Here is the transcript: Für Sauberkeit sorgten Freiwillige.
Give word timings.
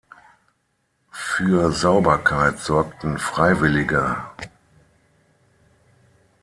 Für 1.11 1.71
Sauberkeit 1.71 2.57
sorgten 2.57 3.19
Freiwillige. 3.19 4.15